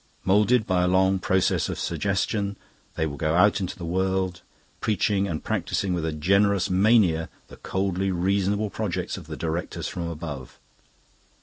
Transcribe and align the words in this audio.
Moulded 0.25 0.65
by 0.65 0.81
a 0.81 0.87
long 0.87 1.19
process 1.19 1.69
of 1.69 1.77
suggestion, 1.77 2.57
they 2.95 3.05
will 3.05 3.17
go 3.17 3.35
out 3.35 3.59
into 3.59 3.77
the 3.77 3.85
world, 3.85 4.41
preaching 4.79 5.27
and 5.27 5.43
practising 5.43 5.93
with 5.93 6.07
a 6.07 6.11
generous 6.11 6.71
mania 6.71 7.29
the 7.49 7.57
coldly 7.57 8.09
reasonable 8.09 8.71
projects 8.71 9.15
of 9.15 9.27
the 9.27 9.37
Directors 9.37 9.87
from 9.87 10.07
above. 10.09 10.57